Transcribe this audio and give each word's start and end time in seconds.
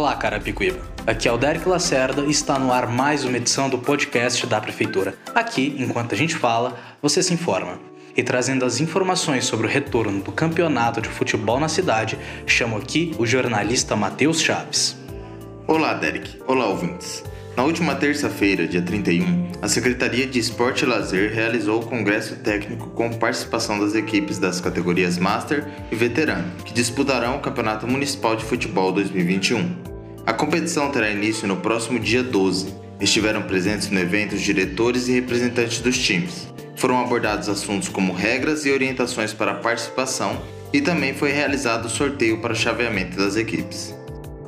Olá, 0.00 0.16
Carapicuíba. 0.16 0.80
Aqui 1.06 1.28
é 1.28 1.32
o 1.32 1.36
Derek 1.36 1.68
Lacerda 1.68 2.22
e 2.22 2.30
está 2.30 2.58
no 2.58 2.72
ar 2.72 2.88
mais 2.88 3.22
uma 3.22 3.36
edição 3.36 3.68
do 3.68 3.76
podcast 3.76 4.46
da 4.46 4.58
Prefeitura. 4.58 5.14
Aqui, 5.34 5.76
enquanto 5.78 6.14
a 6.14 6.16
gente 6.16 6.34
fala, 6.34 6.74
você 7.02 7.22
se 7.22 7.34
informa. 7.34 7.78
E 8.16 8.22
trazendo 8.22 8.64
as 8.64 8.80
informações 8.80 9.44
sobre 9.44 9.66
o 9.66 9.70
retorno 9.70 10.22
do 10.22 10.32
campeonato 10.32 11.02
de 11.02 11.08
futebol 11.10 11.60
na 11.60 11.68
cidade, 11.68 12.18
chamo 12.46 12.78
aqui 12.78 13.14
o 13.18 13.26
jornalista 13.26 13.94
Matheus 13.94 14.40
Chaves. 14.40 14.96
Olá, 15.66 15.92
Derek. 15.92 16.40
Olá, 16.46 16.64
ouvintes. 16.68 17.22
Na 17.54 17.64
última 17.64 17.94
terça-feira, 17.94 18.66
dia 18.66 18.80
31, 18.80 19.52
a 19.60 19.68
Secretaria 19.68 20.26
de 20.26 20.38
Esporte 20.38 20.82
e 20.82 20.88
Lazer 20.88 21.30
realizou 21.30 21.82
o 21.82 21.86
Congresso 21.86 22.36
Técnico 22.36 22.88
com 22.90 23.12
participação 23.12 23.78
das 23.78 23.94
equipes 23.94 24.38
das 24.38 24.62
categorias 24.62 25.18
Master 25.18 25.68
e 25.92 25.94
Veterano, 25.94 26.50
que 26.64 26.72
disputarão 26.72 27.36
o 27.36 27.40
Campeonato 27.40 27.86
Municipal 27.86 28.34
de 28.34 28.46
Futebol 28.46 28.92
2021. 28.92 29.89
A 30.26 30.32
competição 30.32 30.90
terá 30.90 31.10
início 31.10 31.48
no 31.48 31.56
próximo 31.56 31.98
dia 31.98 32.22
12. 32.22 32.74
Estiveram 33.00 33.42
presentes 33.42 33.88
no 33.90 33.98
evento 33.98 34.34
os 34.34 34.42
diretores 34.42 35.08
e 35.08 35.12
representantes 35.12 35.80
dos 35.80 35.98
times. 35.98 36.46
Foram 36.76 37.00
abordados 37.00 37.48
assuntos 37.48 37.88
como 37.88 38.12
regras 38.12 38.66
e 38.66 38.70
orientações 38.70 39.32
para 39.32 39.52
a 39.52 39.56
participação 39.56 40.40
e 40.72 40.80
também 40.80 41.14
foi 41.14 41.32
realizado 41.32 41.86
o 41.86 41.90
sorteio 41.90 42.40
para 42.40 42.52
o 42.52 42.56
chaveamento 42.56 43.16
das 43.16 43.36
equipes. 43.36 43.94